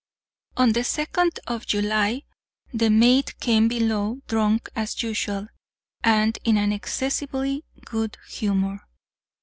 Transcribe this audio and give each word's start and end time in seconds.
On 0.57 0.71
the 0.71 0.83
second 0.83 1.39
of 1.45 1.67
July 1.67 2.23
the 2.73 2.89
mate 2.89 3.39
came 3.39 3.67
below 3.67 4.19
drunk 4.27 4.67
as 4.75 5.03
usual, 5.03 5.45
and 6.03 6.39
in 6.43 6.57
an 6.57 6.71
excessively 6.71 7.65
good 7.85 8.17
humor. 8.27 8.81